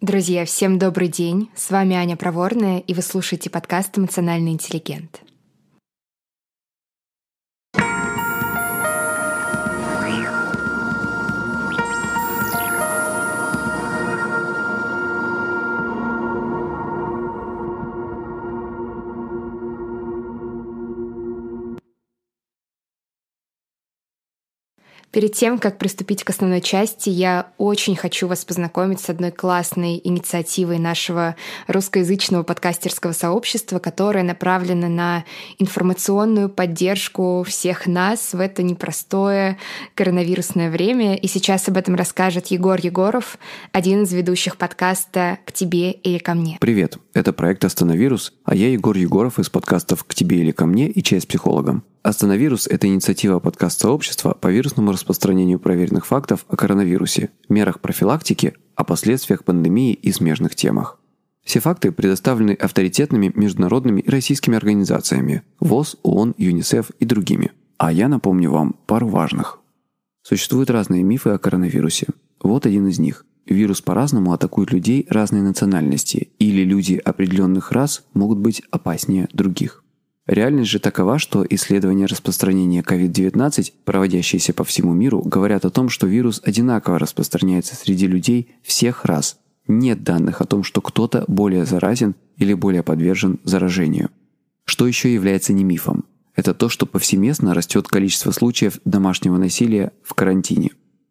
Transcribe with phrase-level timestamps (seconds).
[0.00, 1.50] Друзья, всем добрый день.
[1.54, 5.20] С вами Аня Проворная, и вы слушаете подкаст «Эмоциональный интеллигент».
[25.12, 30.00] Перед тем, как приступить к основной части, я очень хочу вас познакомить с одной классной
[30.04, 31.34] инициативой нашего
[31.66, 35.24] русскоязычного подкастерского сообщества, которая направлена на
[35.58, 39.58] информационную поддержку всех нас в это непростое
[39.96, 41.16] коронавирусное время.
[41.16, 43.36] И сейчас об этом расскажет Егор Егоров,
[43.72, 46.56] один из ведущих подкаста «К тебе или ко мне».
[46.60, 50.88] Привет, это проект «Остановирус», а я Егор Егоров из подкастов «К тебе или ко мне»
[50.88, 51.82] и «Чай с психологом».
[52.02, 59.44] Остановирус– это инициатива подкаст-сообщества по вирусному распространению проверенных фактов о коронавирусе, мерах профилактики, о последствиях
[59.44, 60.98] пандемии и смежных темах.
[61.44, 67.52] Все факты предоставлены авторитетными международными и российскими организациями– ВОЗ, ООН, ЮНИСЕФ и другими.
[67.76, 69.58] А я напомню вам пару важных.
[70.22, 72.08] Существуют разные мифы о коронавирусе.
[72.42, 73.24] Вот один из них.
[73.50, 79.82] Вирус по-разному атакует людей разной национальности, или люди определенных рас могут быть опаснее других.
[80.26, 86.06] Реальность же такова, что исследования распространения COVID-19, проводящиеся по всему миру, говорят о том, что
[86.06, 89.40] вирус одинаково распространяется среди людей всех рас.
[89.66, 94.10] Нет данных о том, что кто-то более заразен или более подвержен заражению.
[94.64, 96.04] Что еще является не мифом?
[96.36, 100.70] Это то, что повсеместно растет количество случаев домашнего насилия в карантине.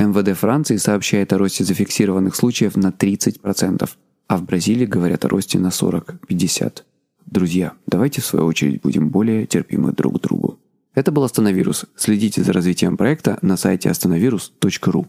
[0.00, 3.90] МВД Франции сообщает о росте зафиксированных случаев на 30%,
[4.28, 6.82] а в Бразилии говорят о росте на 40-50%.
[7.26, 10.58] Друзья, давайте в свою очередь будем более терпимы друг к другу.
[10.94, 11.84] Это был Остановирус.
[11.96, 15.06] Следите за развитием проекта на сайте остановирус.ру.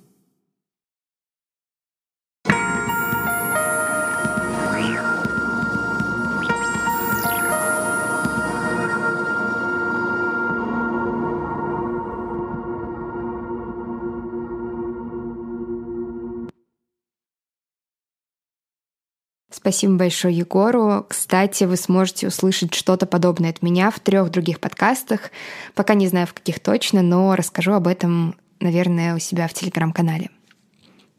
[19.61, 21.05] Спасибо большое Егору.
[21.07, 25.29] Кстати, вы сможете услышать что-то подобное от меня в трех других подкастах.
[25.75, 30.31] Пока не знаю, в каких точно, но расскажу об этом, наверное, у себя в телеграм-канале.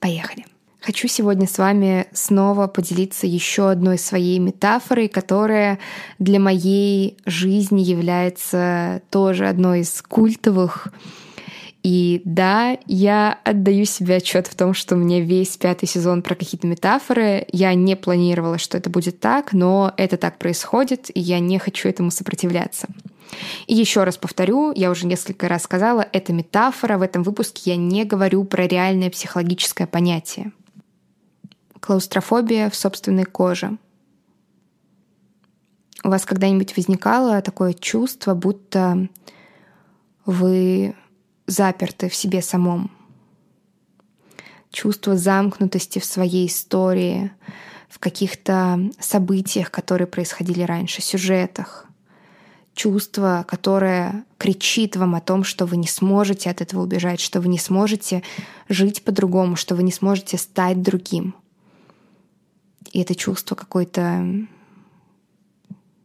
[0.00, 0.44] Поехали.
[0.80, 5.78] Хочу сегодня с вами снова поделиться еще одной своей метафорой, которая
[6.18, 10.88] для моей жизни является тоже одной из культовых
[11.82, 16.66] и да, я отдаю себе отчет в том, что мне весь пятый сезон про какие-то
[16.68, 17.46] метафоры.
[17.50, 21.88] Я не планировала, что это будет так, но это так происходит, и я не хочу
[21.88, 22.86] этому сопротивляться.
[23.66, 26.98] И еще раз повторю, я уже несколько раз сказала, это метафора.
[26.98, 30.52] В этом выпуске я не говорю про реальное психологическое понятие.
[31.80, 33.76] Клаустрофобия в собственной коже.
[36.04, 39.08] У вас когда-нибудь возникало такое чувство, будто
[40.26, 40.94] вы
[41.46, 42.90] заперты в себе самом.
[44.70, 47.30] Чувство замкнутости в своей истории,
[47.88, 51.86] в каких-то событиях, которые происходили раньше, сюжетах.
[52.74, 57.48] Чувство, которое кричит вам о том, что вы не сможете от этого убежать, что вы
[57.48, 58.22] не сможете
[58.70, 61.34] жить по-другому, что вы не сможете стать другим.
[62.92, 64.46] И это чувство какой-то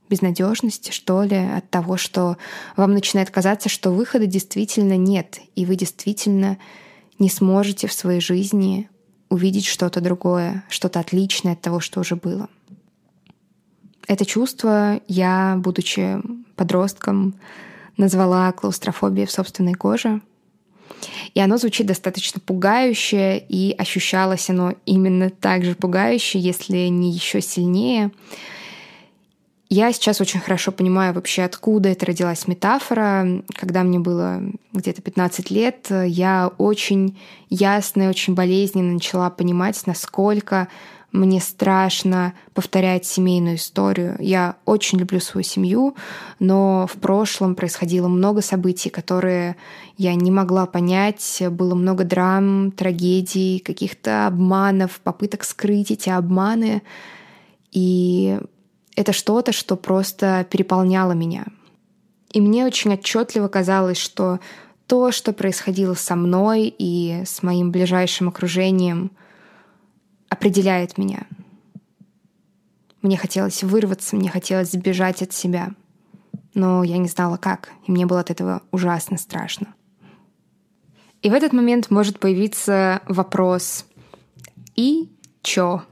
[0.10, 2.38] безнадежности, что ли, от того, что
[2.76, 6.58] вам начинает казаться, что выхода действительно нет, и вы действительно
[7.20, 8.90] не сможете в своей жизни
[9.30, 12.50] увидеть что-то другое, что-то отличное от того, что уже было.
[14.08, 16.18] Это чувство я, будучи
[16.56, 17.36] подростком,
[17.98, 20.22] назвала клаустрофобией в собственной коже.
[21.34, 27.42] И оно звучит достаточно пугающе, и ощущалось оно именно так же пугающе, если не еще
[27.42, 28.12] сильнее,
[29.70, 33.44] я сейчас очень хорошо понимаю вообще, откуда это родилась метафора.
[33.54, 34.42] Когда мне было
[34.72, 37.20] где-то 15 лет, я очень
[37.50, 40.70] ясно и очень болезненно начала понимать, насколько
[41.12, 44.16] мне страшно повторять семейную историю.
[44.20, 45.96] Я очень люблю свою семью,
[46.40, 49.56] но в прошлом происходило много событий, которые
[49.98, 51.42] я не могла понять.
[51.50, 56.84] Было много драм, трагедий, каких-то обманов, попыток скрыть эти обманы.
[57.72, 58.40] И
[58.98, 61.46] это что-то, что просто переполняло меня.
[62.32, 64.40] И мне очень отчетливо казалось, что
[64.88, 69.12] то, что происходило со мной и с моим ближайшим окружением,
[70.30, 71.28] определяет меня.
[73.04, 75.70] Мне хотелось вырваться, мне хотелось сбежать от себя.
[76.56, 79.76] Но я не знала как, и мне было от этого ужасно страшно.
[81.22, 83.86] И в этот момент может появиться вопрос
[84.76, 85.12] «И
[85.44, 85.84] чё?»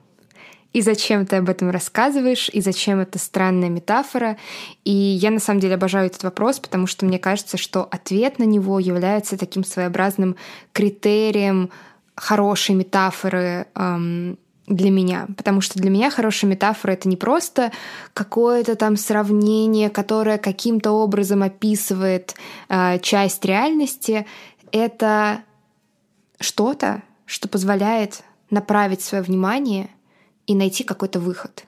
[0.76, 4.36] И зачем ты об этом рассказываешь, и зачем это странная метафора.
[4.84, 8.44] И я на самом деле обожаю этот вопрос, потому что мне кажется, что ответ на
[8.44, 10.36] него является таким своеобразным
[10.74, 11.70] критерием
[12.14, 14.38] хорошей метафоры эм,
[14.68, 15.28] для меня.
[15.38, 17.72] Потому что для меня хорошая метафора это не просто
[18.14, 22.36] какое-то там сравнение, которое каким-то образом описывает
[22.68, 24.26] э, часть реальности.
[24.74, 25.40] Это
[26.42, 29.90] что-то, что позволяет направить свое внимание
[30.48, 31.66] и найти какой-то выход.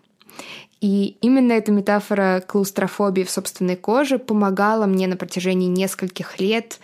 [0.80, 6.80] И именно эта метафора клаустрофобии в собственной коже помогала мне на протяжении нескольких лет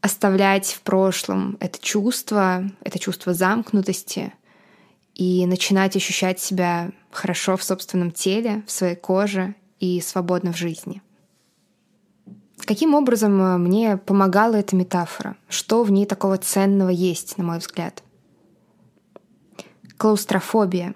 [0.00, 4.32] оставлять в прошлом это чувство, это чувство замкнутости
[5.14, 11.02] и начинать ощущать себя хорошо в собственном теле, в своей коже и свободно в жизни.
[12.64, 15.36] Каким образом э, мне помогала эта метафора?
[15.48, 18.02] Что в ней такого ценного есть, на мой взгляд?
[19.96, 20.94] Клаустрофобия.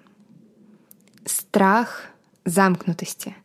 [1.52, 2.04] Страх
[2.46, 3.36] замкнутости.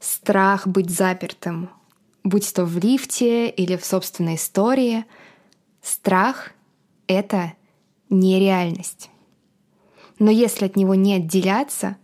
[0.00, 1.68] Страх быть запертым,
[2.24, 5.04] будь то в лифте или в собственной истории.
[5.82, 6.52] Страх—
[7.08, 7.52] это
[8.08, 9.10] нереальность.
[10.18, 11.98] Но если от него не отделяться,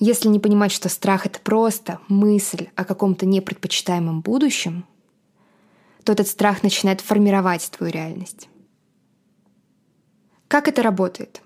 [0.00, 4.84] если не понимать, что страх— это просто мысль о каком-то непредпочитаемом будущем,
[6.04, 8.50] то этот страх начинает формировать твою реальность.
[10.46, 11.40] Как это работает?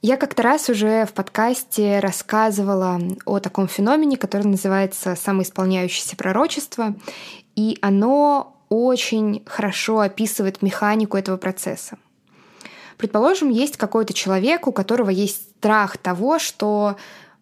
[0.00, 6.94] Я как-то раз уже в подкасте рассказывала о таком феномене, который называется самоисполняющееся пророчество,
[7.56, 11.98] и оно очень хорошо описывает механику этого процесса.
[12.96, 16.96] Предположим, есть какой-то человек, у которого есть страх того, что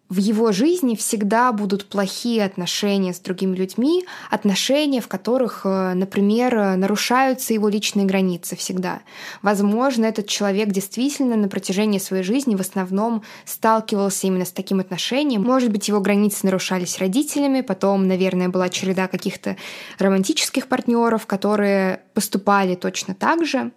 [0.08, 6.76] в его жизни всегда будут плохие отношения с другими людьми, отношения, в которых, э, например,
[6.76, 9.00] нарушаются его личные границы всегда.
[9.42, 15.42] Возможно, этот человек действительно на протяжении своей жизни в основном сталкивался именно с таким отношением.
[15.42, 19.56] Может быть, его границы нарушались родителями, потом, наверное, была череда каких-то
[19.98, 23.72] романтических партнеров, которые поступали точно так же.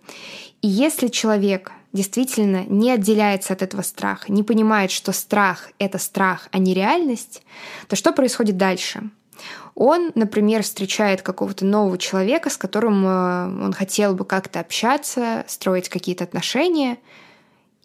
[0.61, 6.47] И если человек действительно не отделяется от этого страха, не понимает, что страх— это страх,
[6.51, 7.43] а не реальность,
[7.87, 9.09] то что происходит дальше?
[9.73, 15.87] Он, например, встречает какого-то нового человека, с которым э, он хотел бы как-то общаться, строить
[15.87, 16.97] какие-то отношения.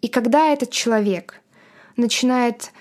[0.01, 1.41] И когда этот человек
[1.95, 2.71] начинает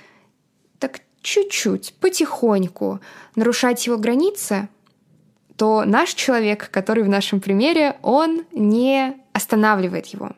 [0.81, 3.01] так чуть-чуть, потихоньку
[3.37, 4.69] нарушать его границы,
[5.57, 10.31] то наш человек, который в нашем примере, он не останавливает его.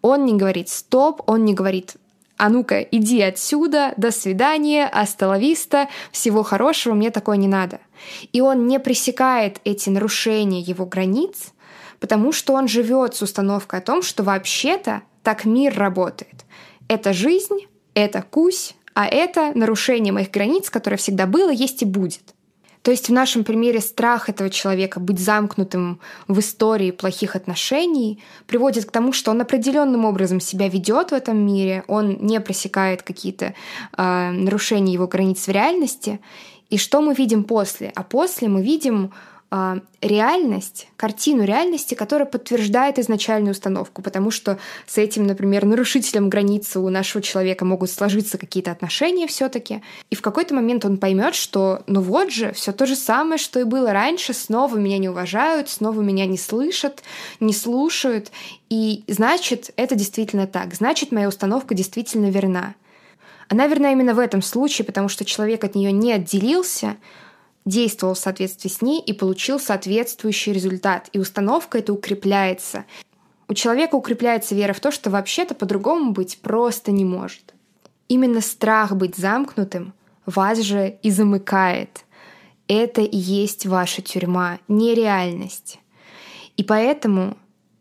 [0.00, 1.96] Он не говорит «стоп», он не говорит
[2.38, 7.80] «а ну-ка, иди отсюда, до свидания, асталависта, всего хорошего, мне такое не надо».
[8.32, 11.52] И он не пресекает эти нарушения его границ,
[11.98, 16.44] потому что он живет с установкой о том, что вообще-то так мир работает.
[16.88, 22.35] Это жизнь, это кусь, а это нарушение моих границ, которое всегда было, есть и будет.
[22.86, 25.98] То есть в нашем примере страх этого человека быть замкнутым
[26.28, 31.36] в истории плохих отношений приводит к тому, что он определенным образом себя ведет в этом
[31.36, 33.54] мире, он не пресекает какие-то
[33.96, 36.20] э, нарушения его границ в реальности.
[36.70, 37.90] И что мы видим после?
[37.96, 39.12] А после мы видим
[40.02, 46.88] реальность, картину реальности, которая подтверждает изначальную установку, потому что с этим, например, нарушителем границы у
[46.88, 52.00] нашего человека могут сложиться какие-то отношения все-таки, и в какой-то момент он поймет, что ну
[52.00, 56.00] вот же, все то же самое, что и было раньше, снова меня не уважают, снова
[56.00, 57.02] меня не слышат,
[57.38, 58.32] не слушают,
[58.68, 62.74] и значит, это действительно так, значит, моя установка действительно верна.
[63.48, 66.96] Она верна именно в этом случае, потому что человек от нее не отделился,
[67.66, 71.10] действовал в соответствии с ней и получил соответствующий результат.
[71.12, 72.86] И установка это укрепляется.
[73.48, 77.54] У человека укрепляется вера в то, что вообще-то по-другому быть просто не может.
[78.08, 79.92] Именно страх быть замкнутым
[80.24, 82.04] вас же и замыкает.
[82.68, 85.80] Это и есть ваша тюрьма, нереальность.
[86.56, 87.36] И поэтому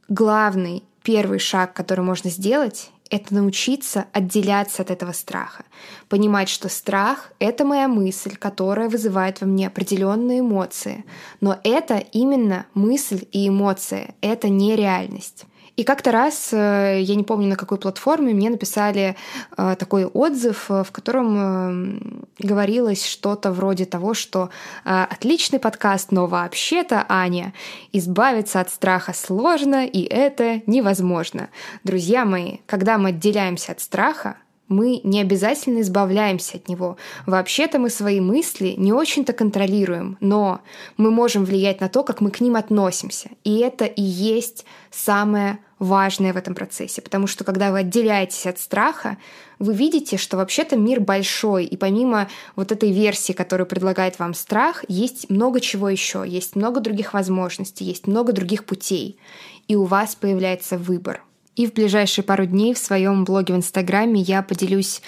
[0.07, 5.65] главный первый шаг, который можно сделать, это научиться отделяться от этого страха.
[6.09, 11.05] Понимать, что страх— это моя мысль, которая вызывает во мне определенные эмоции.
[11.41, 15.45] Но это именно мысль и эмоция, это не реальность.
[15.75, 19.15] И как-то раз, э, я не помню на какой платформе, мне написали
[19.57, 24.49] э, такой отзыв, э, в котором говорилось что-то вроде того, что
[24.83, 27.53] отличный подкаст, но вообще-то, Аня,
[27.91, 31.49] избавиться от страха сложно, и это невозможно.
[31.83, 36.97] Друзья мои, когда мы отделяемся от страха, мы не обязательно избавляемся от него.
[37.25, 40.61] Вообще-то мы свои мысли не очень-то контролируем, но
[40.97, 43.29] мы можем влиять на то, как мы к ним относимся.
[43.43, 48.59] И это и есть самое важное в этом процессе, потому что когда вы отделяетесь от
[48.59, 49.17] страха,
[49.59, 54.83] вы видите, что вообще-то мир большой, и помимо вот этой версии, которую предлагает вам страх,
[54.87, 59.19] есть много чего еще, есть много других возможностей, есть много других путей,
[59.67, 61.23] и у вас появляется выбор.
[61.55, 65.01] И в ближайшие пару дней в своем блоге в Инстаграме я поделюсь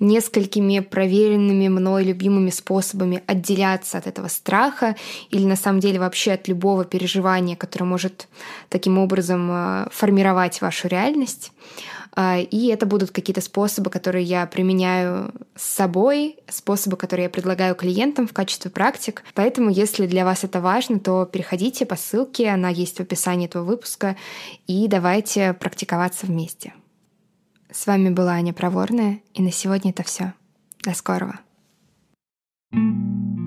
[0.00, 4.96] несколькими проверенными мной любимыми способами отделяться от этого страха
[5.30, 8.26] или на самом деле вообще от любого переживания, которое может
[8.68, 11.52] таким образом э, формировать вашу реальность.
[12.14, 17.74] А, и это будут какие-то способы, которые я применяю с собой, способы, которые я предлагаю
[17.74, 19.24] клиентам в качестве практик.
[19.34, 23.64] Поэтому, если для вас это важно, то переходите по ссылке, она есть в описании этого
[23.64, 24.16] выпуска,
[24.66, 26.74] и давайте практиковаться вместе.
[27.70, 30.34] С вами была Аня Проворная, и на сегодня это все.
[30.84, 31.40] До скорого.
[32.74, 33.41] thank you